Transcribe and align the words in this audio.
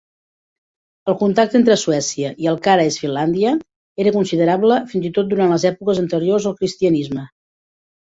El 1.11 1.15
contacte 1.17 1.57
entre 1.59 1.75
Suècia 1.81 2.31
i 2.45 2.47
el 2.51 2.57
que 2.67 2.71
ara 2.73 2.85
és 2.91 2.97
Finlàndia 3.01 3.51
era 4.05 4.13
considerable 4.15 4.79
fins 4.95 5.05
i 5.11 5.13
tot 5.19 5.29
durant 5.35 5.53
les 5.53 5.67
èpoques 5.71 6.01
anteriors 6.05 6.49
al 6.53 6.57
Cristianisme. 6.63 7.27